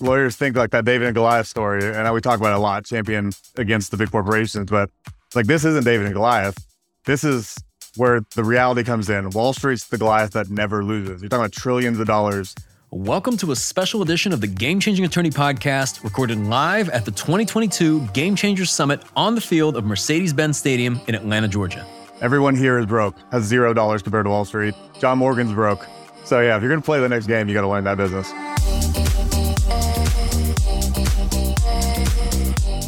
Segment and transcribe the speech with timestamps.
[0.00, 2.84] lawyers think like that David and Goliath story, and we talk about it a lot,
[2.84, 4.90] champion against the big corporations, but
[5.34, 6.56] like this isn't David and Goliath.
[7.04, 7.56] This is
[7.96, 9.30] where the reality comes in.
[9.30, 11.22] Wall Street's the Goliath that never loses.
[11.22, 12.54] You're talking about trillions of dollars.
[12.90, 17.10] Welcome to a special edition of the Game Changing Attorney Podcast, recorded live at the
[17.10, 21.86] 2022 Game Changers Summit on the field of Mercedes Benz Stadium in Atlanta, Georgia.
[22.20, 24.74] Everyone here is broke, has zero dollars compared to Wall Street.
[25.00, 25.86] John Morgan's broke.
[26.24, 27.96] So, yeah, if you're going to play the next game, you got to learn that
[27.96, 28.32] business.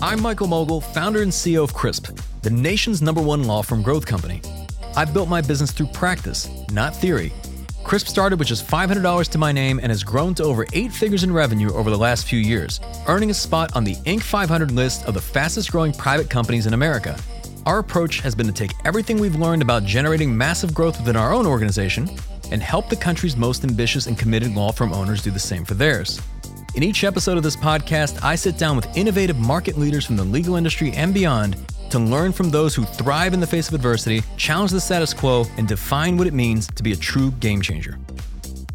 [0.09, 4.07] I'm Michael Mogill, founder and CEO of Crisp, the nation's number one law firm growth
[4.07, 4.41] company.
[4.97, 7.31] I've built my business through practice, not theory.
[7.85, 11.25] Crisp started with just $500 to my name and has grown to over eight figures
[11.25, 14.23] in revenue over the last few years, earning a spot on the Inc.
[14.23, 17.15] 500 list of the fastest growing private companies in America.
[17.67, 21.35] Our approach has been to take everything we've learned about generating massive growth within our
[21.35, 22.09] own organization
[22.51, 25.75] and help the country's most ambitious and committed law firm owners do the same for
[25.75, 26.19] theirs.
[26.79, 30.23] In each episode of this podcast, I sit down with innovative market leaders from the
[30.23, 31.57] legal industry and beyond
[31.91, 35.45] to learn from those who thrive in the face of adversity, challenge the status quo,
[35.57, 37.99] and define what it means to be a true game changer.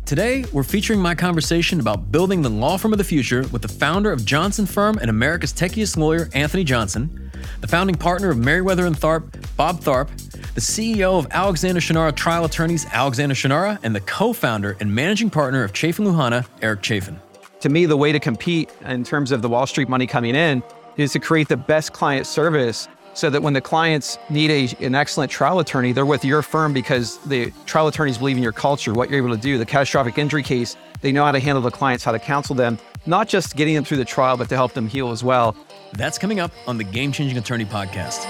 [0.05, 3.69] Today, we're featuring my conversation about building the law firm of the future with the
[3.69, 8.85] founder of Johnson Firm and America's techiest lawyer, Anthony Johnson, the founding partner of Meriwether
[8.85, 10.09] and Tharp, Bob Tharp,
[10.55, 15.63] the CEO of Alexander Shunnarah Trial Attorneys, Alexander Shunnarah, and the co-founder and managing partner
[15.63, 17.17] of Chaffin Luhana, Eric Chaffin
[17.63, 20.61] to me, the way to compete in terms of the Wall Street money coming in
[20.97, 24.95] is to create the best client service so that when the clients need a, an
[24.95, 28.93] excellent trial attorney, they're with your firm because the trial attorneys believe in your culture,
[28.93, 29.57] what you're able to do.
[29.57, 32.77] The catastrophic injury case, they know how to handle the clients, how to counsel them,
[33.05, 35.55] not just getting them through the trial, but to help them heal as well.
[35.93, 38.27] That's coming up on the Game Changing Attorney podcast.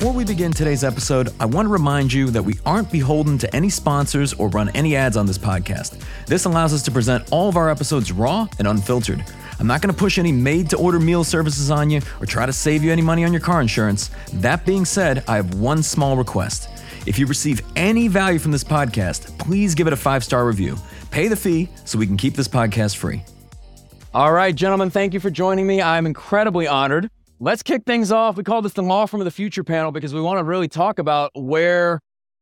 [0.00, 3.54] Before we begin today's episode, I want to remind you that we aren't beholden to
[3.54, 6.02] any sponsors or run any ads on this podcast.
[6.24, 9.22] This allows us to present all of our episodes raw and unfiltered.
[9.58, 12.46] I'm not going to push any made to order meal services on you or try
[12.46, 14.10] to save you any money on your car insurance.
[14.32, 16.70] That being said, I have one small request.
[17.06, 20.78] If you receive any value from this podcast, please give it a five star review.
[21.10, 23.22] Pay the fee so we can keep this podcast free.
[24.14, 25.82] All right, gentlemen, thank you for joining me.
[25.82, 27.10] I'm incredibly honored
[27.40, 28.36] let's kick things off.
[28.36, 30.68] We call this the Law Firm of the Future panel because we want to really
[30.68, 32.00] talk about where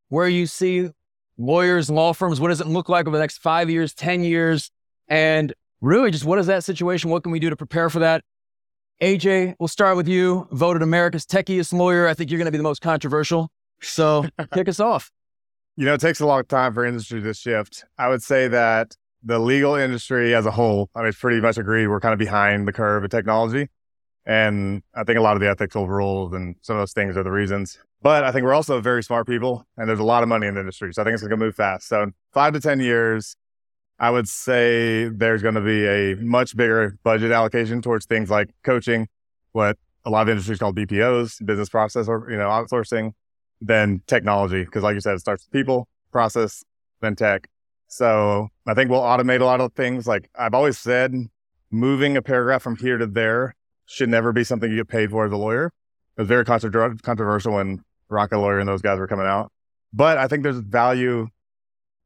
[0.09, 0.91] where you see
[1.39, 4.71] lawyers, law firms, what does it look like over the next five years, 10 years?
[5.07, 7.11] And really just what is that situation?
[7.11, 8.25] What can we do to prepare for that?
[9.01, 10.49] AJ, we'll start with you.
[10.51, 12.09] Voted America's techiest lawyer.
[12.09, 13.49] I think you're going to be the most controversial.
[13.81, 15.13] So kick us off.
[15.77, 17.85] You know, it takes a long time for industry to shift.
[17.97, 21.87] I would say that the legal industry as a whole, I mean, pretty much agree
[21.87, 23.69] we're kind of behind the curve of technology.
[24.29, 27.23] And I think a lot of the ethical rules and some of those things are
[27.23, 27.79] the reasons.
[28.03, 30.55] But I think we're also very smart people and there's a lot of money in
[30.55, 30.93] the industry.
[30.93, 31.89] So I think it's going to move fast.
[31.89, 33.37] So five to 10 years,
[33.99, 38.51] I would say there's going to be a much bigger budget allocation towards things like
[38.63, 39.09] coaching,
[39.53, 43.13] what a lot of industries call BPOs, business process or, you know, outsourcing,
[43.63, 44.65] than technology.
[44.67, 46.63] Cause like you said, it starts with people, process,
[47.01, 47.49] then tech.
[47.87, 50.07] So I think we'll automate a lot of things.
[50.07, 51.15] Like I've always said,
[51.71, 53.55] moving a paragraph from here to there
[53.91, 55.73] should never be something you get paid for as a lawyer.
[56.17, 59.51] It was very controversial when Rocket Lawyer and those guys were coming out.
[59.93, 61.29] But I think there's value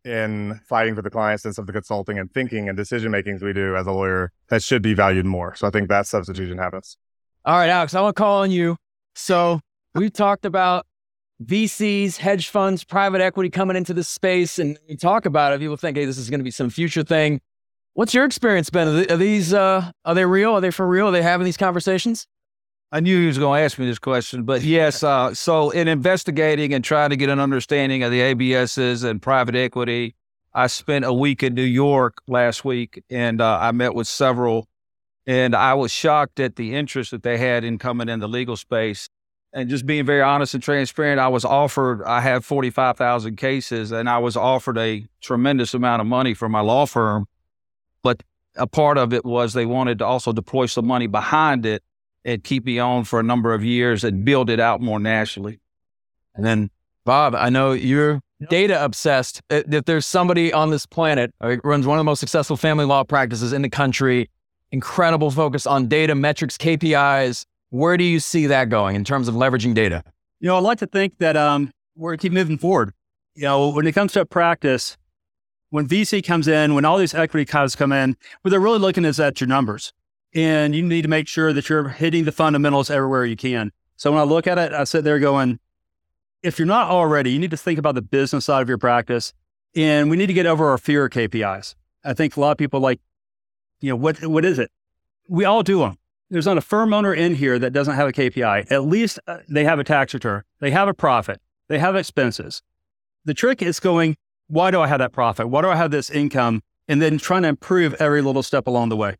[0.05, 3.43] in fighting for the clients and some of the consulting and thinking and decision makings
[3.43, 5.55] we do as a lawyer that should be valued more.
[5.55, 6.97] So I think that substitution happens.
[7.45, 8.77] All right, Alex, I want to call on you.
[9.15, 9.61] So
[9.95, 10.87] we talked about
[11.45, 15.61] VCs, hedge funds, private equity coming into this space, and we talk about it.
[15.61, 17.41] People think, hey, this is going to be some future thing.
[17.95, 19.11] What's your experience been?
[19.11, 20.53] Are these uh, are they real?
[20.53, 21.09] Are they for real?
[21.09, 22.27] Are they having these conversations?
[22.91, 25.03] I knew he was going to ask me this question, but yes.
[25.03, 29.55] Uh, so in investigating and trying to get an understanding of the ABSs and private
[29.55, 30.15] equity,
[30.55, 34.69] I spent a week in New York last week, and uh, I met with several,
[35.27, 38.57] and I was shocked at the interest that they had in coming in the legal
[38.57, 39.09] space.
[39.55, 42.03] And just being very honest and transparent, I was offered.
[42.05, 46.33] I have forty five thousand cases, and I was offered a tremendous amount of money
[46.33, 47.27] for my law firm
[48.03, 48.23] but
[48.57, 51.83] a part of it was they wanted to also deploy some money behind it
[52.25, 55.61] and keep me on for a number of years and build it out more nationally.
[56.35, 56.71] And then,
[57.05, 59.41] Bob, I know you're data obsessed.
[59.51, 63.05] If there's somebody on this planet who runs one of the most successful family law
[63.05, 64.29] practices in the country,
[64.71, 67.45] incredible focus on data, metrics, KPIs.
[67.71, 70.03] Where do you see that going in terms of leveraging data?
[70.41, 72.93] You know, I'd like to think that um, we're keep moving forward.
[73.35, 74.97] You know, when it comes to practice,
[75.73, 79.07] when VC comes in, when all these equity cuts come in, what they're really looking
[79.07, 79.95] is at your numbers.
[80.35, 83.73] And you need to make sure that you're hitting the fundamentals everywhere you can.
[83.97, 85.61] So when I look at it, I sit there going,
[86.43, 89.33] if you're not already, you need to think about the business side of your practice.
[89.75, 91.75] And we need to get over our fear of KPIs.
[92.05, 93.01] I think a lot of people like,
[93.81, 94.71] you know, what what is it?
[95.27, 95.97] We all do them.
[96.29, 98.71] There's not a firm owner in here that doesn't have a KPI.
[98.71, 100.43] At least uh, they have a tax return.
[100.61, 101.41] They have a profit.
[101.69, 102.61] They have expenses.
[103.25, 104.17] The trick is going,
[104.53, 105.49] why do I have that profit?
[105.49, 106.63] Why do I have this income?
[106.87, 109.17] And then trying to improve every little step along the way.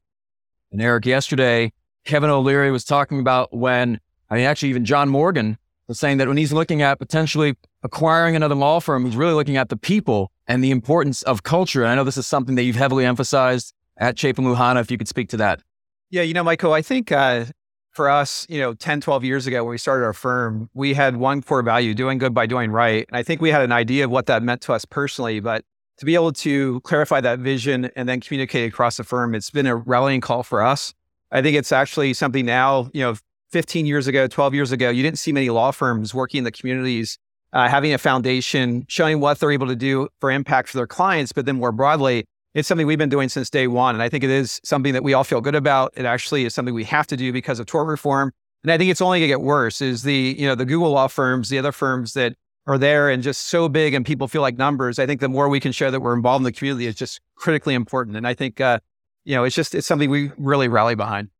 [0.71, 1.73] And Eric, yesterday,
[2.05, 3.99] Kevin O'Leary was talking about when,
[4.29, 5.57] I mean, actually, even John Morgan
[5.89, 9.57] was saying that when he's looking at potentially acquiring another law firm, he's really looking
[9.57, 11.83] at the people and the importance of culture.
[11.83, 14.99] And I know this is something that you've heavily emphasized at Chaffin Luhana, if you
[14.99, 15.63] could speak to that.
[16.11, 17.47] Yeah, you know, Michael, I think uh,
[17.93, 21.17] for us, you know, 10, 12 years ago when we started our firm, we had
[21.17, 23.05] one core value, doing good by doing right.
[23.09, 25.65] And I think we had an idea of what that meant to us personally, but
[25.99, 29.67] to be able to clarify that vision and then communicate across the firm, it's been
[29.67, 30.95] a rallying call for us.
[31.31, 33.15] I think it's actually something now, you know,
[33.53, 36.51] 15 years ago, 12 years ago, you didn't see many law firms working in the
[36.51, 37.19] communities,
[37.53, 41.33] uh, having a foundation, showing what they're able to do for impact for their clients.
[41.33, 42.25] But then more broadly,
[42.55, 43.95] it's something we've been doing since day one.
[43.95, 45.93] And I think it is something that we all feel good about.
[45.97, 48.33] It actually is something we have to do because of tort reform.
[48.63, 50.91] And I think it's only going to get worse is the, you know, the Google
[50.91, 52.35] law firms, the other firms that
[52.67, 54.99] are there and just so big and people feel like numbers.
[54.99, 57.21] I think the more we can show that we're involved in the community is just
[57.35, 58.17] critically important.
[58.17, 58.79] And I think, uh,
[59.25, 61.31] you know, it's just, it's something we really rally behind.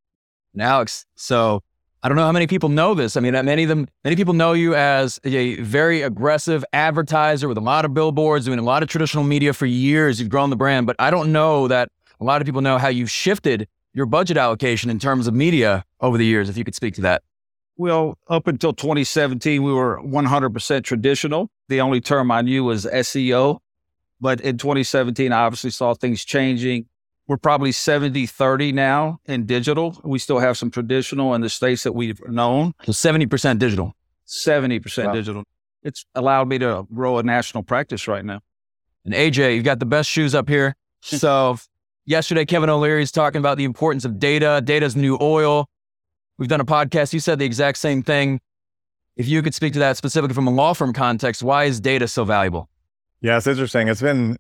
[0.59, 1.63] Alex, so
[2.05, 3.17] I don't know how many people know this.
[3.17, 7.59] I mean, many of them, many people know you as a very aggressive advertiser with
[7.59, 10.19] a lot of billboards, doing a lot of traditional media for years.
[10.19, 11.91] You've grown the brand, but I don't know that
[12.21, 15.85] a lot of people know how you've shifted your budget allocation in terms of media
[16.01, 16.49] over the years.
[16.49, 17.23] If you could speak to that.
[17.77, 21.51] Well, up until 2017, we were 100% traditional.
[21.69, 23.59] The only term I knew was SEO.
[24.21, 26.87] But in 2017, I obviously saw things changing.
[27.29, 30.01] We're probably 70 30 now in digital.
[30.05, 32.75] We still have some traditional in the states that we've known.
[32.85, 33.95] So 70% digital.
[34.27, 35.13] 70% wow.
[35.13, 35.45] digital.
[35.83, 38.41] It's allowed me to grow a national practice right now.
[39.05, 40.75] And AJ, you've got the best shoes up here.
[41.05, 41.59] So
[42.05, 44.63] yesterday, Kevin O'Leary is talking about the importance of data.
[44.65, 45.69] Data's new oil.
[46.39, 47.13] We've done a podcast.
[47.13, 48.41] You said the exact same thing.
[49.17, 52.07] If you could speak to that specifically from a law firm context, why is data
[52.07, 52.69] so valuable?
[53.21, 53.89] Yeah, it's interesting.
[53.89, 54.37] It's been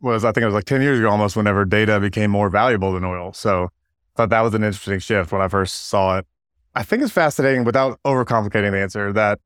[0.00, 2.92] was I think it was like 10 years ago almost whenever data became more valuable
[2.92, 3.32] than oil.
[3.32, 3.68] So I
[4.16, 6.26] thought that was an interesting shift when I first saw it.
[6.74, 9.40] I think it's fascinating without overcomplicating the answer that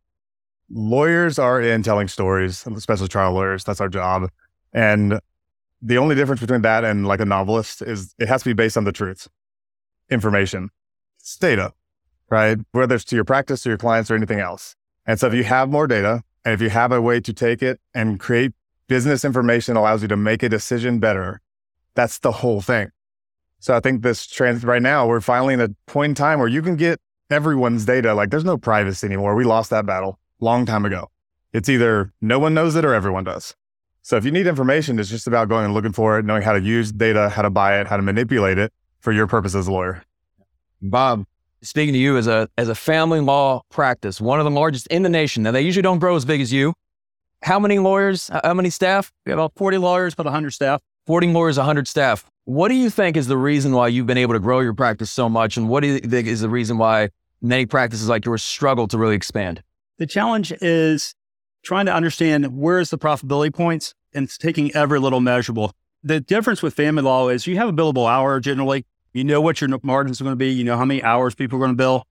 [0.69, 3.65] lawyers are in telling stories, especially trial lawyers.
[3.65, 4.31] That's our job.
[4.73, 5.21] And
[5.83, 8.77] the only difference between that and like a novelist is it has to be based
[8.77, 9.29] on the truth,
[10.11, 10.71] information,
[11.19, 11.73] it's data,
[12.29, 12.59] right?
[12.73, 14.77] Whether it's to your practice, to your clients, or anything else.
[15.07, 17.63] And so if you have more data and if you have a way to take
[17.63, 18.53] it and create
[18.91, 21.41] business information allows you to make a decision better.
[21.95, 22.91] That's the whole thing.
[23.61, 26.49] So I think this trend right now, we're finally in a point in time where
[26.49, 27.01] you can get
[27.31, 28.15] everyone's data.
[28.15, 29.37] Like there's no privacy anymore.
[29.37, 31.09] We lost that battle long time ago.
[31.53, 33.55] It's either no one knows it or everyone does.
[34.03, 36.53] So if you need information, it's just about going and looking for it, knowing how
[36.53, 39.69] to use data, how to buy it, how to manipulate it for your purpose as
[39.69, 40.03] a lawyer.
[40.83, 41.27] Bob,
[41.63, 45.05] speaking to you as a as a family law practice, one of the largest in
[45.05, 45.45] the nation.
[45.45, 46.75] Now they usually don't grow as big as you,
[47.43, 48.31] how many lawyers?
[48.45, 49.13] How many staff?
[49.25, 50.81] We have about 40 lawyers, about 100 staff.
[51.07, 52.25] 40 lawyers, 100 staff.
[52.45, 55.11] What do you think is the reason why you've been able to grow your practice
[55.11, 55.57] so much?
[55.57, 57.11] And what do you think is the reason why
[57.41, 59.63] many practices like yours struggle to really expand?
[59.99, 61.15] The challenge is
[61.63, 65.73] trying to understand where's the profitability points and taking every little measurable.
[66.03, 68.87] The difference with family law is you have a billable hour generally.
[69.13, 70.51] You know what your margins are going to be.
[70.51, 72.07] You know how many hours people are going to bill.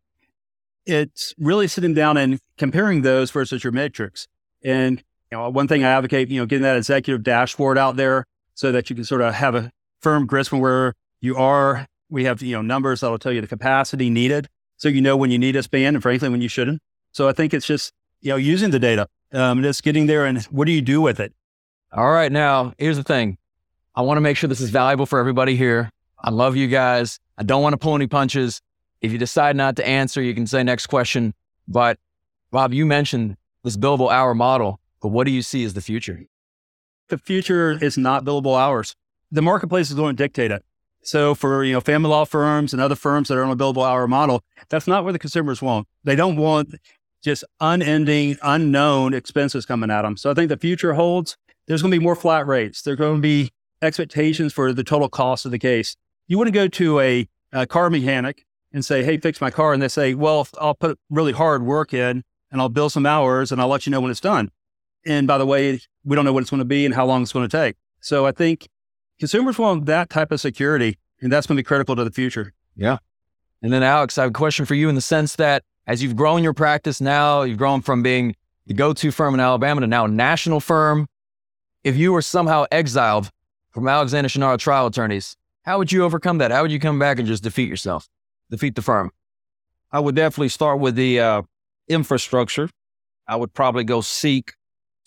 [0.86, 4.28] It's really sitting down and comparing those versus your metrics.
[4.64, 8.26] And you know, one thing I advocate, you know, getting that executive dashboard out there
[8.56, 9.72] so that you can sort of have a
[10.02, 11.86] firm grasp on where you are.
[12.10, 14.48] We have, you know, numbers that will tell you the capacity needed.
[14.78, 16.82] So you know when you need a span and frankly, when you shouldn't.
[17.12, 20.42] So I think it's just, you know, using the data, um, just getting there and
[20.46, 21.34] what do you do with it?
[21.92, 22.32] All right.
[22.32, 23.38] Now, here's the thing.
[23.96, 25.92] I want to make sure this is valuable for everybody here.
[26.20, 27.20] I love you guys.
[27.38, 28.62] I don't want to pull any punches.
[29.02, 31.34] If you decide not to answer, you can say next question.
[31.68, 31.98] But
[32.52, 34.79] Bob, you mentioned this billable hour model.
[35.02, 36.24] But what do you see as the future?
[37.10, 38.96] The future is not billable hours.
[39.32, 40.64] The marketplace is going to dictate it.
[41.02, 43.88] So for you know family law firms and other firms that are on a billable
[43.88, 45.88] hour model, that's not what the consumers want.
[46.04, 46.76] They don't want
[47.24, 50.18] just unending, unknown expenses coming at them.
[50.18, 51.38] So I think the future holds
[51.68, 52.82] there's going to be more flat rates.
[52.82, 53.52] There's going to be
[53.82, 55.96] expectations for the total cost of the case.
[56.28, 59.82] You wouldn't go to a, a car mechanic and say, "Hey, fix my car," and
[59.82, 63.62] they say, "Well, I'll put really hard work in and I'll bill some hours and
[63.62, 64.52] I'll let you know when it's done."
[65.10, 67.24] And by the way, we don't know what it's going to be and how long
[67.24, 67.76] it's going to take.
[68.00, 68.70] So I think
[69.20, 72.54] consumers want that type of security, and that's going to be critical to the future.
[72.76, 73.00] Yeah.
[73.64, 76.16] And then, Alex, I have a question for you in the sense that as you've
[76.16, 78.36] grown your practice now, you've grown from being
[78.68, 81.08] the go-to firm in Alabama to now a national firm.
[81.84, 83.32] If you were somehow exiled
[83.72, 86.52] from Alexander Shunnarah trial attorneys, how would you overcome that?
[86.52, 88.08] How would you come back and just defeat yourself,
[88.52, 89.10] defeat the firm?
[89.92, 91.42] I would definitely start with the uh,
[91.88, 92.70] infrastructure.
[93.28, 94.54] I would probably go seek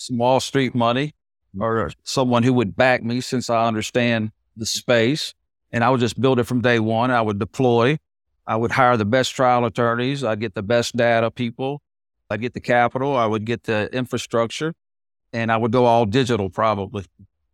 [0.03, 1.15] some Wall Street money
[1.55, 1.63] mm-hmm.
[1.63, 5.35] or someone who would back me since I understand the space.
[5.71, 7.11] And I would just build it from day one.
[7.11, 7.99] I would deploy.
[8.47, 10.23] I would hire the best trial attorneys.
[10.25, 11.81] I'd get the best data people.
[12.29, 13.17] I'd get the capital.
[13.17, 14.75] I would get the infrastructure
[15.33, 17.05] and I would go all digital probably.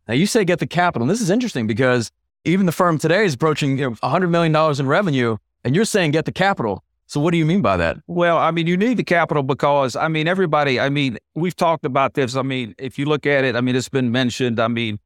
[0.07, 1.05] Now you say get the capital.
[1.05, 2.11] And this is interesting because
[2.45, 6.13] even the firm today is approaching you know, $100 million in revenue and you're saying
[6.13, 6.83] get the capital.
[7.09, 7.97] So what do you mean by that?
[8.07, 11.87] Well, I mean, you need the capital because, I mean, everybody, I mean, we've talked
[11.87, 12.37] about this.
[12.37, 14.61] I mean, if you look at it, I mean, it's been mentioned.
[14.61, 14.99] I mean,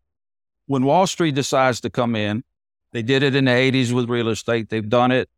[0.66, 2.42] when Wall Street decides to come in,
[2.90, 4.68] they did it in the 80s with real estate.
[4.68, 5.30] They've done it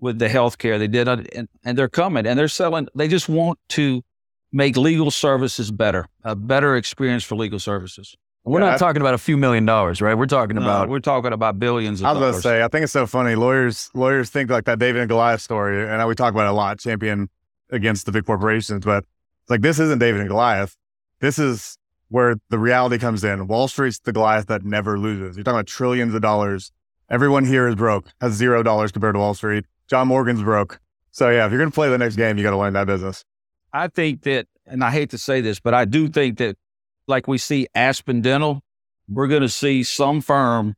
[0.00, 0.78] with the healthcare.
[0.78, 2.88] They did it, and, and they're coming and they're selling.
[2.94, 4.02] They just want to
[4.52, 8.14] make legal services better, a better experience for legal services.
[8.44, 10.14] We're yeah, not I, talking about a few million dollars, right?
[10.14, 12.00] We're talking no, about we're talking about billions.
[12.00, 12.16] Of dollars.
[12.16, 13.36] I was going to say, I think it's so funny.
[13.36, 16.52] Lawyers lawyers think like that David and Goliath story, and we talk about it a
[16.52, 17.28] lot, champion
[17.70, 18.84] against the big corporations.
[18.84, 19.04] But
[19.42, 20.76] it's like this isn't David and Goliath.
[21.20, 23.46] This is where the reality comes in.
[23.46, 25.36] Wall Street's the Goliath that never loses.
[25.36, 26.72] You're talking about trillions of dollars.
[27.08, 29.66] Everyone here is broke, has zero dollars compared to Wall Street.
[29.88, 30.80] John Morgan's broke.
[31.12, 32.86] So yeah, if you're going to play the next game, you got to learn that
[32.86, 33.24] business.
[33.72, 36.56] I think that, and I hate to say this, but I do think that
[37.12, 38.62] like we see Aspen Dental,
[39.06, 40.74] we're going to see some firm,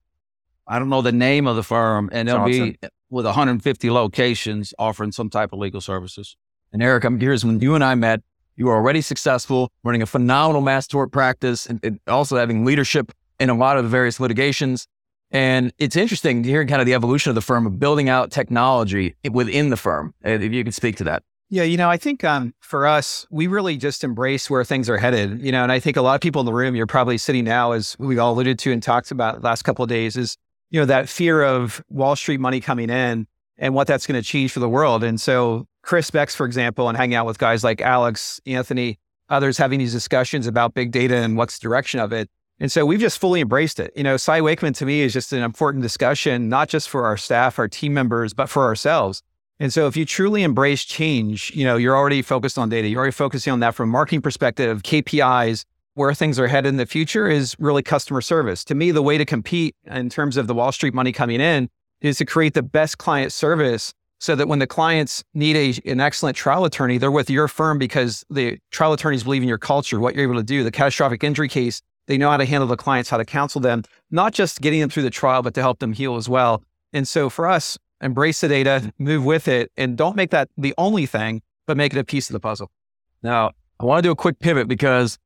[0.66, 2.76] I don't know the name of the firm, and they'll Johnson.
[2.82, 6.36] be with 150 locations offering some type of legal services.
[6.72, 8.20] And Eric, I'm curious, when you and I met,
[8.56, 13.12] you were already successful, running a phenomenal mass tort practice, and, and also having leadership
[13.38, 14.88] in a lot of the various litigations.
[15.30, 18.32] And it's interesting to hear kind of the evolution of the firm of building out
[18.32, 20.14] technology within the firm.
[20.24, 21.22] If you could speak to that.
[21.50, 24.96] Yeah, you know, I think um, for us, we really just embrace where things are
[24.96, 25.40] headed.
[25.40, 27.44] You know, and I think a lot of people in the room, you're probably sitting
[27.44, 30.36] now, as we all alluded to and talked about last couple of days, is
[30.70, 33.26] you know that fear of Wall Street money coming in
[33.58, 35.04] and what that's going to change for the world.
[35.04, 38.98] And so, CRISP-X, for example, and hanging out with guys like Alex, Anthony,
[39.28, 42.28] others having these discussions about big data and what's the direction of it.
[42.60, 43.92] And so we've just fully embraced it.
[43.96, 47.16] You know, Cy Wakeman to me is just an important discussion, not just for our
[47.16, 49.22] staff, our team members, but for ourselves.
[49.60, 52.88] And so if you truly embrace change, you know, you're already focused on data.
[52.88, 56.76] You're already focusing on that from a marketing perspective, KPIs, where things are headed in
[56.76, 58.64] the future is really customer service.
[58.64, 61.68] To me, the way to compete in terms of the Wall Street money coming in
[62.00, 66.00] is to create the best client service so that when the clients need a, an
[66.00, 70.00] excellent trial attorney, they're with your firm because the trial attorneys believe in your culture,
[70.00, 71.80] what you're able to do, the catastrophic injury case.
[72.06, 74.90] They know how to handle the clients, how to counsel them, not just getting them
[74.90, 76.62] through the trial, but to help them heal as well.
[76.92, 79.04] And so for us, embrace the data, mm-hmm.
[79.04, 82.28] move with it, and don't make that the only thing, but make it a piece
[82.28, 82.70] of the puzzle.
[83.22, 85.18] Now, I want to do a quick pivot because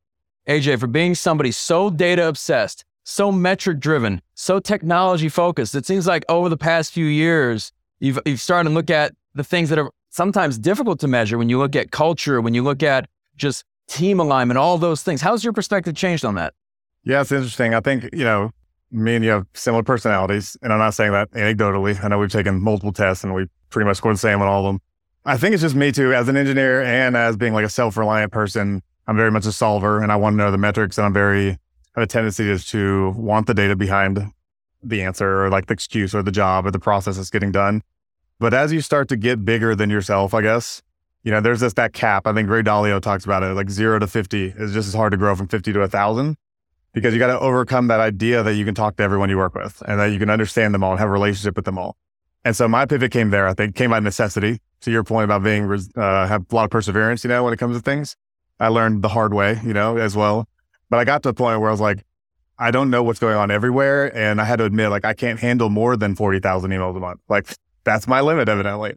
[0.48, 6.06] AJ, for being somebody so data obsessed, so metric driven, so technology focused, it seems
[6.06, 9.78] like over the past few years, you've, you've started to look at the things that
[9.78, 13.64] are sometimes difficult to measure when you look at culture, when you look at just
[13.88, 15.20] team alignment, all those things.
[15.20, 16.54] How's your perspective changed on that?
[17.04, 17.74] Yeah, it's interesting.
[17.74, 18.52] I think, you know,
[18.90, 22.02] me and you have similar personalities, and I'm not saying that anecdotally.
[22.02, 24.66] I know we've taken multiple tests and we pretty much scored the same on all
[24.66, 24.80] of them.
[25.24, 28.32] I think it's just me too, as an engineer and as being like a self-reliant
[28.32, 28.82] person.
[29.06, 31.58] I'm very much a solver, and I want to know the metrics, and I'm very
[31.94, 34.32] have a tendency is to want the data behind
[34.82, 37.82] the answer or like the excuse or the job or the process that's getting done.
[38.38, 40.80] But as you start to get bigger than yourself, I guess,
[41.24, 42.26] you know, there's this that cap.
[42.26, 45.10] I think Ray Dalio talks about it, like zero to 50 is just as hard
[45.10, 46.36] to grow from 50 to a thousand
[46.98, 49.54] because you got to overcome that idea that you can talk to everyone you work
[49.54, 51.96] with and that you can understand them all and have a relationship with them all.
[52.44, 53.46] And so my pivot came there.
[53.46, 54.60] I think came by necessity.
[54.82, 57.56] To your point about being uh, have a lot of perseverance, you know, when it
[57.56, 58.14] comes to things.
[58.60, 60.46] I learned the hard way, you know, as well.
[60.88, 62.04] But I got to a point where I was like,
[62.60, 65.40] I don't know what's going on everywhere, and I had to admit, like, I can't
[65.40, 67.20] handle more than forty thousand emails a month.
[67.28, 67.52] Like,
[67.82, 68.94] that's my limit, evidently.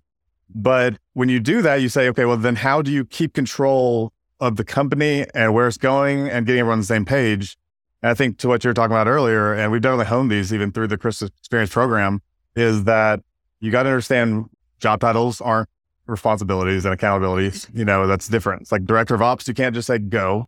[0.54, 4.14] But when you do that, you say, okay, well, then how do you keep control
[4.40, 7.58] of the company and where it's going and getting everyone on the same page?
[8.02, 10.54] And I think to what you were talking about earlier, and we've definitely honed these
[10.54, 12.22] even through the CRISP Experience program,
[12.56, 13.22] is that
[13.60, 14.46] you got to understand
[14.80, 15.70] job titles aren't
[16.08, 17.70] responsibilities and accountabilities.
[17.74, 18.64] You know, that's different.
[18.64, 20.48] It's like director of ops, you can't just say go.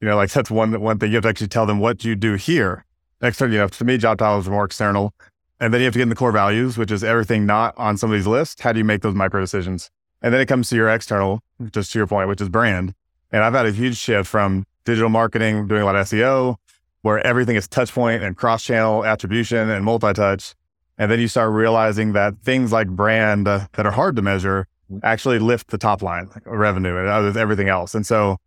[0.00, 2.14] You know, like that's one one thing you have to actually tell them what you
[2.14, 2.84] do here.
[3.20, 5.14] Next, you know, to me, job titles are more external.
[5.60, 7.96] And then you have to get in the core values, which is everything not on
[7.96, 8.60] somebody's list.
[8.60, 9.90] How do you make those micro decisions?
[10.20, 12.92] And then it comes to your external, just to your point, which is brand.
[13.30, 16.56] And I've had a huge shift from digital marketing, doing a lot of SEO,
[17.04, 20.54] where everything is touch point and cross channel attribution and multi touch.
[20.96, 24.66] And then you start realizing that things like brand uh, that are hard to measure
[25.02, 27.94] actually lift the top line like revenue and everything else.
[27.94, 28.38] And so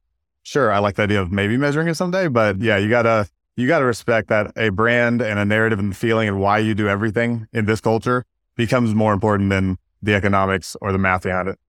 [0.41, 3.67] sure, I like the idea of maybe measuring it someday, but yeah, you gotta you
[3.67, 7.47] gotta respect that a brand and a narrative and feeling and why you do everything
[7.53, 11.59] in this culture becomes more important than the economics or the math behind it.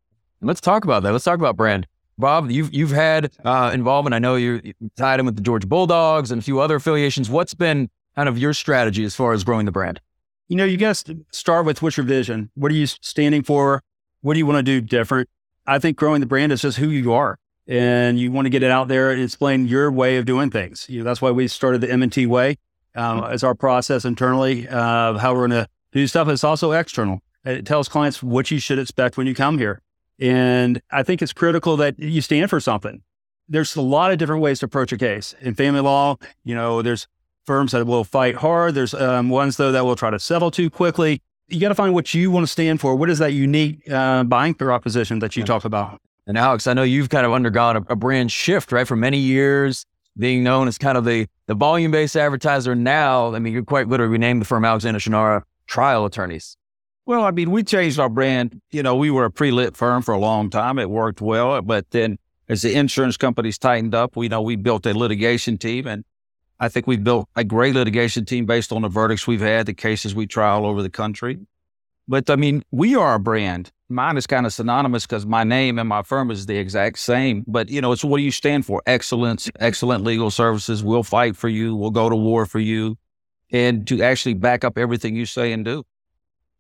[0.41, 1.13] Let's talk about that.
[1.13, 1.87] Let's talk about brand.
[2.19, 4.15] Bob, you've you've had uh, involvement.
[4.15, 4.61] I know you're
[4.97, 7.31] tied in with the Georgia Bulldogs and a few other affiliations.
[7.31, 10.01] What's been kind of your strategy as far as growing the brand?
[10.49, 12.51] You know, you guys start with what's your vision?
[12.55, 13.83] What are you standing for?
[14.23, 15.29] What do you want to do different?
[15.67, 17.39] I think growing the brand is just who you are.
[17.69, 20.87] And you want to get it out there and explain your way of doing things.
[20.89, 22.57] You know, that's why we started the M&T way
[22.95, 26.29] um, as our process internally of uh, how we're going to do stuff.
[26.29, 27.21] It's also external.
[27.45, 29.83] It tells clients what you should expect when you come here.
[30.21, 33.03] And I think it's critical that you stand for something.
[33.49, 35.35] There's a lot of different ways to approach a case.
[35.41, 37.07] In family law, you know, there's
[37.47, 38.75] firms that will fight hard.
[38.75, 41.23] There's um, ones, though, that will try to settle too quickly.
[41.49, 42.95] You got to find what you want to stand for.
[42.95, 46.01] What is that unique uh, buying proposition that you talk about?
[46.27, 48.87] And Alex, I know you've kind of undergone a, a brand shift, right?
[48.87, 49.87] For many years,
[50.19, 52.75] being known as kind of the, the volume based advertiser.
[52.75, 56.57] Now, I mean, you're quite literally renamed the firm Alexander Shunnarah Trial Attorneys.
[57.09, 58.61] Well, I mean, we changed our brand.
[58.71, 60.79] You know, we were a pre-lit firm for a long time.
[60.79, 62.19] It worked well, but then
[62.51, 66.05] as the insurance companies tightened up, we know we built a litigation team, and
[66.61, 69.73] I think we built a great litigation team based on the verdicts we've had, the
[69.73, 71.39] cases we try all over the country.
[72.07, 73.73] But I mean, we are a brand.
[73.89, 77.43] Mine is kind of synonymous because my name and my firm is the exact same.
[77.47, 78.83] But you know, it's what do you stand for?
[78.85, 80.85] Excellence, excellent legal services.
[80.85, 81.75] We'll fight for you.
[81.75, 82.99] We'll go to war for you,
[83.51, 85.87] and to actually back up everything you say and do.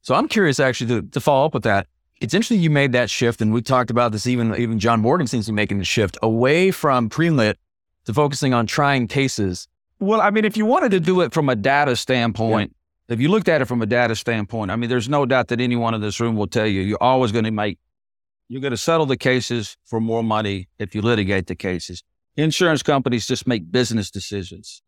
[0.09, 1.87] So I'm curious actually to, to follow up with that.
[2.23, 4.27] It's interesting you made that shift, and we talked about this.
[4.27, 7.59] Even even John Morgan seems to be making the shift away from pre-lit
[8.07, 9.69] to focusing on trying cases.
[10.01, 12.75] Well, I mean, if you wanted to do it from a data standpoint,
[13.09, 13.13] yeah.
[13.17, 15.61] if you looked at it from a data standpoint, I mean, there's no doubt that
[15.61, 17.79] anyone in this room will tell you you're always going to make,
[18.49, 22.03] you're going to settle the cases for more money if you litigate the cases.
[22.35, 24.81] Insurance companies just make business decisions.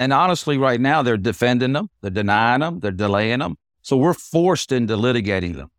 [0.00, 3.58] And honestly, right now, they're defending them, they're denying them, they're delaying them.
[3.86, 5.70] So we're forced into litigating them.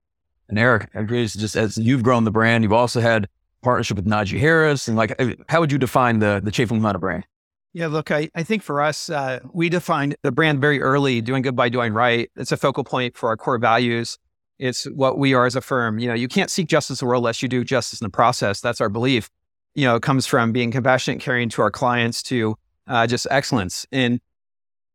[0.48, 0.89] And Eric.
[1.10, 3.28] Just as you've grown the brand, you've also had
[3.62, 4.88] partnership with Najee Harris.
[4.88, 7.26] And like, uh, how would you define the the Chaffin Luhana brand?
[7.74, 11.41] Yeah, look, I, I think for us, uh, we defined the brand very early, doing
[11.41, 12.32] good by doing right.
[12.38, 14.17] It's a focal point for our core values.
[14.58, 16.00] It's what we are as a firm.
[16.00, 18.10] You know, you can't seek justice in the world unless you do justice in the
[18.10, 18.62] process.
[18.62, 19.30] That's our belief.
[19.76, 22.56] You know, it comes from being compassionate, caring to our clients to
[22.88, 23.86] uh, just excellence.
[23.91, 24.22] And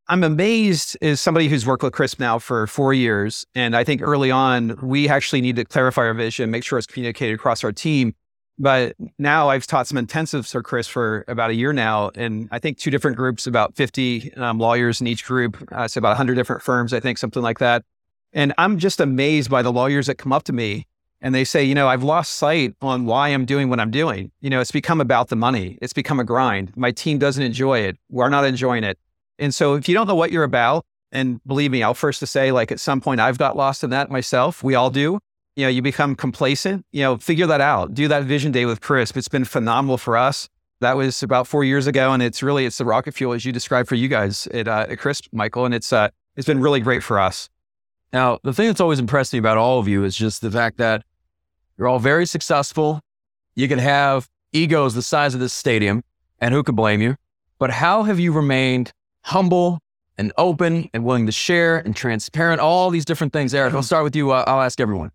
[0.08, 3.46] I'm amazed as somebody who's worked with CRISP now for four years.
[3.54, 6.86] And I think early on, we actually need to clarify our vision, make sure it's
[6.86, 8.14] communicated across our team.
[8.58, 12.10] But now I've taught some intensives for CRISP for about a year now.
[12.14, 15.56] And I think two different groups, about 50 um, lawyers in each group.
[15.72, 17.84] Uh, so about 100 different firms, I think, something like that.
[18.32, 20.86] And I'm just amazed by the lawyers that come up to me
[21.20, 24.32] and they say, you know, I've lost sight on why I'm doing what I'm doing.
[24.40, 26.76] You know, it's become about the money, it's become a grind.
[26.76, 27.96] My team doesn't enjoy it.
[28.10, 28.98] We're not enjoying it.
[29.42, 32.26] And so if you don't know what you're about, and believe me, I'll first to
[32.26, 34.62] say, like at some point I've got lost in that myself.
[34.62, 35.18] We all do.
[35.56, 37.92] You know, you become complacent, you know, figure that out.
[37.92, 39.16] Do that vision day with CRISP.
[39.16, 40.48] It's been phenomenal for us.
[40.80, 42.12] That was about four years ago.
[42.12, 44.86] And it's really, it's the rocket fuel as you described for you guys at, uh,
[44.88, 45.66] at CRISP, Michael.
[45.66, 47.50] And it's, uh, it's been really great for us.
[48.12, 50.78] Now, the thing that's always impressed me about all of you is just the fact
[50.78, 51.02] that
[51.76, 53.00] you're all very successful.
[53.56, 56.04] You can have egos the size of this stadium,
[56.40, 57.16] and who could blame you?
[57.58, 59.80] But how have you remained humble
[60.18, 63.54] and open and willing to share and transparent, all these different things.
[63.54, 64.30] Eric, I'll start with you.
[64.30, 65.10] Uh, I'll ask everyone.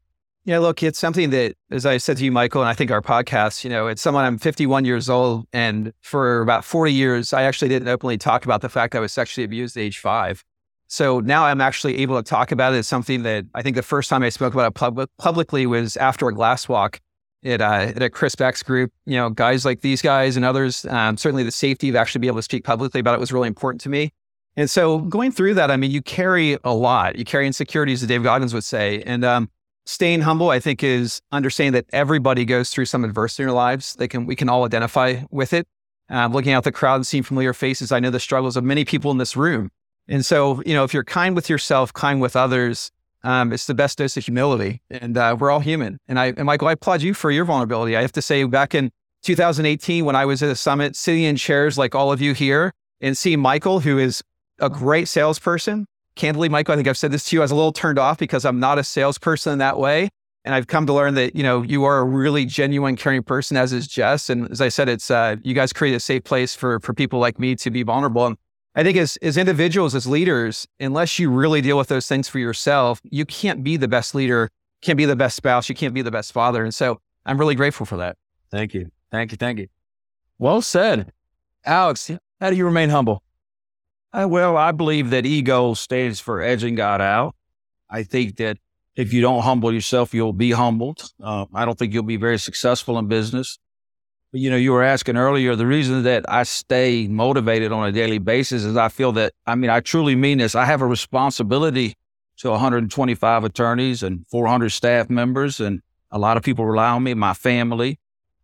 [0.46, 3.02] Yeah, look, it's something that, as I said to you, Michael, and I think our
[3.02, 5.46] podcast, you know, it's someone I'm 51 years old.
[5.52, 9.12] And for about 40 years, I actually didn't openly talk about the fact I was
[9.12, 10.46] sexually abused at age five.
[10.88, 12.78] So now I'm actually able to talk about it.
[12.78, 15.98] It's something that I think the first time I spoke about it pub- publicly was
[15.98, 17.02] after a glass walk
[17.44, 18.92] at, uh, at a CRISP-X group.
[19.06, 22.30] You know, guys like these guys and others, um, certainly the safety of actually being
[22.30, 24.12] able to speak publicly about it was really important to me.
[24.56, 27.16] And so going through that, I mean, you carry a lot.
[27.16, 29.04] You carry insecurities, as Dave Goggins would say.
[29.06, 29.50] And um,
[29.86, 33.94] staying humble, I think, is understanding that everybody goes through some adversity in their lives.
[33.94, 35.68] They can, we can all identify with it.
[36.10, 38.84] Um, looking out the crowd and seeing familiar faces, I know the struggles of many
[38.84, 39.70] people in this room.
[40.08, 42.92] And so, you know, if you're kind with yourself, kind with others,
[43.28, 44.82] um, it's the best dose of humility.
[44.90, 46.00] And uh, we're all human.
[46.08, 47.98] And I, and Michael, I applaud you for your vulnerability.
[47.98, 48.90] I have to say, back in
[49.24, 52.74] 2018, when I was at a summit, sitting in chairs like all of you here,
[53.02, 54.24] and seeing Michael, who is
[54.60, 57.42] a great salesperson, candidly, Michael, I think I've said this to you.
[57.42, 60.08] I was a little turned off because I'm not a salesperson in that way.
[60.46, 63.58] And I've come to learn that, you know, you are a really genuine, caring person,
[63.58, 64.30] as is Jess.
[64.30, 67.20] And as I said, it's, uh, you guys create a safe place for, for people
[67.20, 68.26] like me to be vulnerable.
[68.26, 68.38] And
[68.78, 72.38] I think as, as individuals, as leaders, unless you really deal with those things for
[72.38, 74.52] yourself, you can't be the best leader,
[74.84, 76.64] can't be the best spouse, you can't be the best father.
[76.64, 78.18] And so I'm really grateful for that.
[78.52, 78.92] Thank you.
[79.10, 79.38] Thank you.
[79.38, 79.68] Thank you.
[80.38, 81.12] Well said.
[81.66, 83.24] Alex, how do you remain humble?
[84.14, 87.36] Uh, well, I believe that ego stands for edging God out.
[87.90, 88.60] I think that
[88.96, 91.12] if you don't humble yourself, you'll be humbled.
[91.20, 93.58] Uh, I don't think you'll be very successful in business.
[94.34, 98.18] You know, you were asking earlier, the reason that I stay motivated on a daily
[98.18, 100.54] basis is I feel that, I mean, I truly mean this.
[100.54, 101.96] I have a responsibility
[102.38, 107.14] to 125 attorneys and 400 staff members, and a lot of people rely on me,
[107.14, 108.00] my family.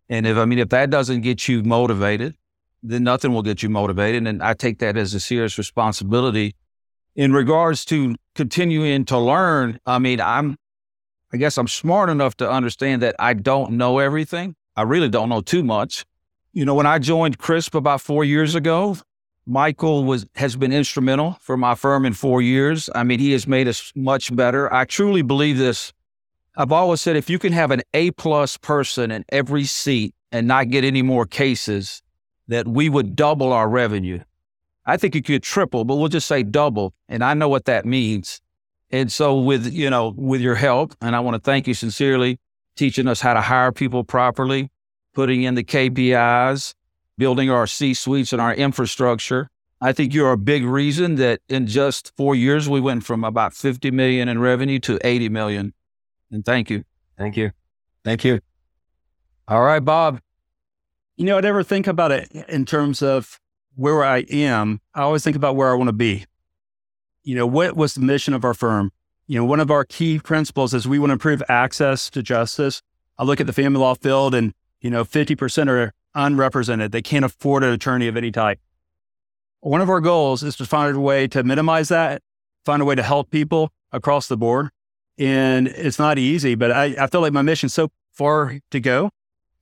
[0.08, 2.34] And if, I mean, if that doesn't get you motivated,
[2.82, 4.26] then nothing will get you motivated.
[4.26, 6.54] And I take that as a serious responsibility.
[7.14, 10.56] In regards to continuing to learn, I mean, I'm,
[11.32, 14.56] I guess I'm smart enough to understand that I don't know everything.
[14.76, 16.04] I really don't know too much.
[16.52, 18.96] You know, when I joined CRISP about four years ago,
[19.46, 22.88] Michael was has been instrumental for my firm in four years.
[22.94, 24.72] I mean, he has made us much better.
[24.72, 25.92] I truly believe this.
[26.56, 30.46] I've always said if you can have an A plus person in every seat and
[30.46, 32.00] not get any more cases,
[32.48, 34.20] that we would double our revenue.
[34.86, 36.94] I think you could triple, but we'll just say double.
[37.08, 38.40] And I know what that means.
[38.90, 42.38] And so with, you know, with your help, and I want to thank you sincerely,
[42.76, 44.70] teaching us how to hire people properly,
[45.12, 46.74] putting in the KPIs,
[47.18, 49.50] building our C suites and our infrastructure.
[49.80, 53.52] I think you're a big reason that in just four years, we went from about
[53.52, 55.74] 50 million in revenue to 80 million.
[56.30, 56.84] And thank you.
[57.18, 57.50] Thank you.
[58.04, 58.40] Thank you.
[59.46, 60.20] All right, Bob.
[61.16, 63.38] You know, I never think about it in terms of
[63.76, 64.80] where I am.
[64.94, 66.24] I always think about where I want to be.
[67.22, 68.90] You know, what was the mission of our firm?
[69.26, 72.82] You know, one of our key principles is we want to improve access to justice.
[73.18, 76.92] I look at the family law field and, you know, 50% are unrepresented.
[76.92, 78.60] They can't afford an attorney of any type.
[79.60, 82.22] One of our goals is to find a way to minimize that,
[82.66, 84.70] find a way to help people across the board.
[85.16, 89.10] And it's not easy, but I, I feel like my mission's so far to go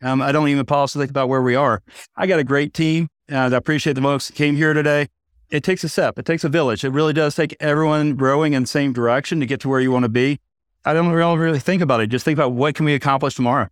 [0.03, 1.83] um, I don't even pause to think about where we are.
[2.16, 3.09] I got a great team.
[3.31, 5.09] I appreciate the folks that came here today.
[5.52, 6.18] It takes a step.
[6.18, 6.82] It takes a village.
[6.82, 9.92] It really does take everyone rowing in the same direction to get to where you
[9.92, 10.40] want to be.
[10.84, 12.08] I don't really, really think about it.
[12.08, 13.68] Just think about what can we accomplish tomorrow.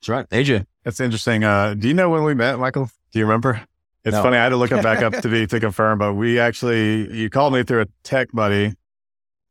[0.00, 0.28] That's right.
[0.28, 0.66] AJ.
[0.84, 1.42] That's interesting.
[1.42, 2.90] Uh, do you know when we met, Michael?
[3.12, 3.62] Do you remember?
[4.04, 4.22] It's no.
[4.22, 4.36] funny.
[4.36, 7.28] I had to look it back up to be to confirm, but we actually you
[7.30, 8.74] called me through a tech buddy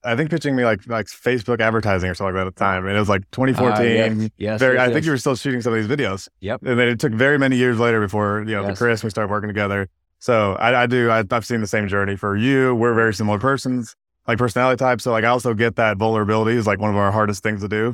[0.06, 2.86] I think pitching me like like Facebook advertising or something like that at the time.
[2.86, 3.76] And it was like 2014.
[3.76, 6.30] Uh, yes, yes, very, yes, I think you were still shooting some of these videos.
[6.42, 6.62] Yep.
[6.64, 8.78] And then it took very many years later before, you know, yes.
[8.78, 9.90] the Chris, we started working together.
[10.26, 12.74] So I, I do, I, have seen the same journey for you.
[12.74, 13.96] We're very similar persons,
[14.28, 15.04] like personality types.
[15.04, 17.68] So like I also get that vulnerability is like one of our hardest things to
[17.68, 17.94] do,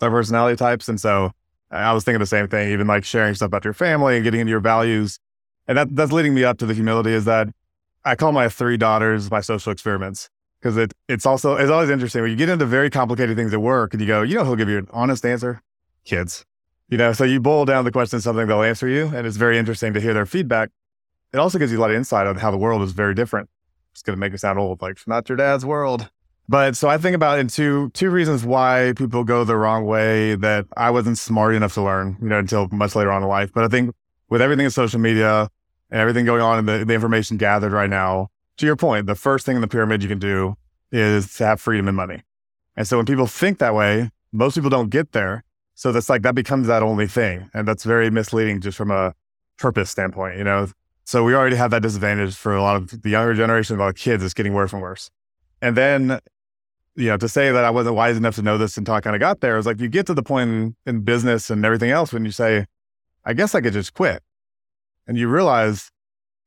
[0.00, 0.88] our personality types.
[0.88, 1.32] And so
[1.72, 4.38] I was thinking the same thing, even like sharing stuff about your family and getting
[4.38, 5.18] into your values.
[5.66, 7.48] And that, that's leading me up to the humility is that
[8.04, 12.22] I call my three daughters my social experiments because it it's also it's always interesting
[12.22, 14.54] when you get into very complicated things at work and you go, you know, who'll
[14.54, 15.60] give you an honest answer?
[16.04, 16.44] Kids.
[16.88, 19.36] You know, so you boil down the question to something they'll answer you, and it's
[19.36, 20.70] very interesting to hear their feedback.
[21.32, 23.48] It also gives you a lot of insight on how the world is very different.
[23.92, 26.10] It's going to make me sound old, like it's not your dad's world.
[26.48, 30.34] But so I think about in two two reasons why people go the wrong way
[30.34, 33.52] that I wasn't smart enough to learn, you know, until much later on in life.
[33.52, 33.94] But I think
[34.28, 35.48] with everything in social media
[35.90, 39.14] and everything going on and the, the information gathered right now, to your point, the
[39.14, 40.56] first thing in the pyramid you can do
[40.90, 42.22] is to have freedom and money.
[42.76, 45.44] And so when people think that way, most people don't get there.
[45.74, 47.50] So that's like that becomes that only thing.
[47.54, 49.14] And that's very misleading just from a
[49.58, 50.68] purpose standpoint, you know?
[51.12, 54.24] So we already have that disadvantage for a lot of the younger generation, of kids,
[54.24, 55.10] it's getting worse and worse.
[55.60, 56.20] And then,
[56.96, 59.14] you know, to say that I wasn't wise enough to know this until I kind
[59.14, 61.90] of got there, is like you get to the point in, in business and everything
[61.90, 62.64] else when you say,
[63.26, 64.22] I guess I could just quit.
[65.06, 65.90] And you realize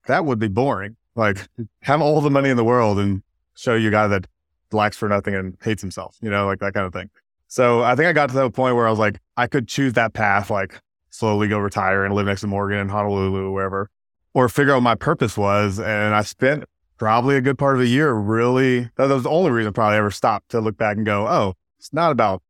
[0.07, 0.97] that would be boring.
[1.15, 1.47] Like
[1.83, 3.21] have all the money in the world and
[3.55, 4.25] show you a guy that
[4.71, 7.11] lacks for nothing and hates himself, you know, like that kind of thing.
[7.49, 9.93] So I think I got to that point where I was like, I could choose
[9.93, 13.91] that path, like slowly go retire and live next to Morgan in Honolulu, wherever,
[14.35, 15.79] or figure out what my purpose was.
[15.79, 16.65] And I spent
[16.97, 19.97] probably a good part of a year really, that was the only reason I probably
[19.97, 22.43] ever stopped to look back and go, oh, it's not about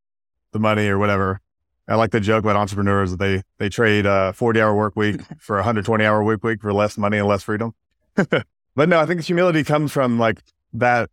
[0.52, 1.40] the money or whatever.
[1.88, 5.22] I like the joke about entrepreneurs that they, they trade a 40 hour work week
[5.40, 7.76] for a 120 hour work week for less money and less freedom.
[8.16, 10.42] but no, I think humility comes from like
[10.74, 11.12] that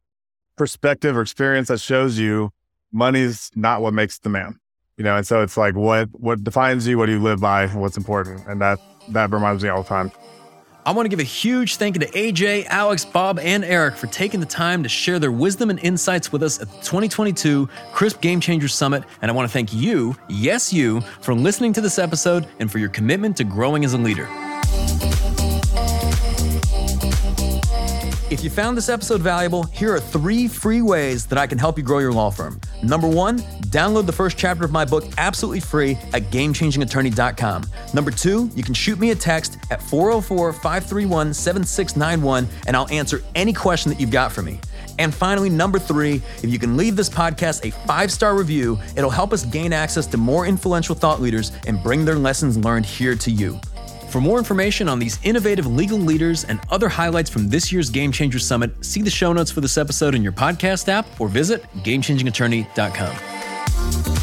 [0.57, 2.51] perspective or experience that shows you
[2.93, 4.59] money's not what makes the man.
[4.97, 7.67] You know, and so it's like what what defines you, what do you live by,
[7.69, 8.47] what's important.
[8.47, 10.13] And that that reminds me all the time.
[10.85, 14.09] I want to give a huge thank you to AJ, Alex, Bob, and Eric for
[14.09, 18.21] taking the time to share their wisdom and insights with us at the 2022 CRISP
[18.21, 19.05] Game Changers Summit.
[19.21, 22.79] And I want to thank you, yes, you, for listening to this episode and for
[22.79, 24.29] your commitment to growing as a leader.
[28.33, 31.77] If you found this episode valuable, here are three free ways that I can help
[31.77, 32.61] you grow your law firm.
[32.83, 37.65] Number one, download the first chapter of my book absolutely free at gamechangingattorney.com.
[37.95, 43.23] Number two, you can shoot me a text at 404 531 7691 and I'll answer
[43.35, 44.61] any question that you've got for me.
[44.99, 49.11] And finally, number three, if you can leave this podcast a five star review, it'll
[49.11, 53.15] help us gain access to more influential thought leaders and bring their lessons learned here
[53.17, 53.59] to you.
[54.11, 58.13] For more information on these innovative legal leaders and other highlights from this year's Game
[58.13, 61.63] Changer Summit, see the show notes for this episode in your podcast app or visit
[61.79, 64.22] GameChangingAttorney.com.